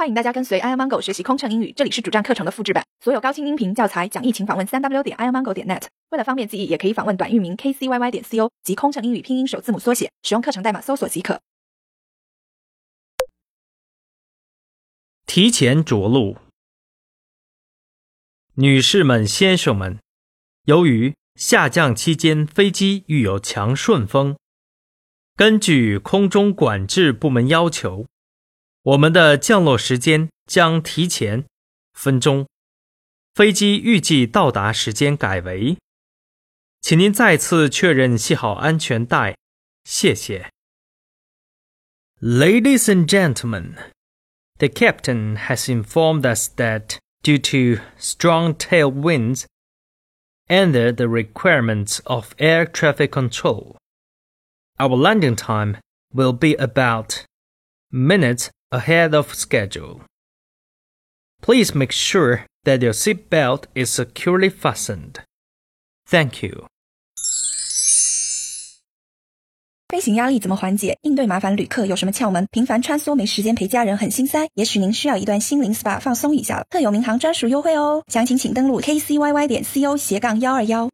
[0.00, 5.82] 欢迎大家跟随 i amango 学习空乘英语，这里是主站课程的复制版，所有高清音频教材讲义，请访问三 w 点 i amango 点 net。
[6.08, 11.42] 为了方便记忆，也可以访问短域名 kcyy 点 co 及空乘英语拼音首字母缩写，使用课程代码搜索即可。
[15.26, 16.38] 提前着陆，
[18.54, 19.98] 女士们、先生们，
[20.64, 24.34] 由于下降期间飞机遇有强顺风，
[25.36, 28.06] 根据空中管制部门要求。
[28.83, 31.45] 我们的降落时间将提前
[31.93, 32.47] 分钟，
[33.33, 35.77] 飞机预计到达时间改为，
[36.81, 39.35] 请您再次确认系好安全带，
[39.83, 40.51] 谢谢。
[42.21, 43.75] Ladies and gentlemen,
[44.57, 49.45] the captain has informed us that due to strong tailwinds
[50.47, 53.75] and the requirements of air traffic control,
[54.77, 55.77] our landing time
[56.13, 57.25] will be about
[57.89, 60.01] minutes ahead of schedule.
[61.41, 65.19] Please make sure that your seatbelt is securely fastened.
[66.09, 66.67] Thank you.
[69.87, 70.97] 飞行压力怎么缓解？
[71.03, 72.47] 应对麻烦旅客有什么窍门？
[72.51, 76.65] 频繁穿梭没时间陪家人很心塞，也许您需要一段心灵 SPA 放松一下了。
[76.69, 80.89] 特有民航专属优惠哦，详情请登录 kcyy 点 co 斜杠幺二幺。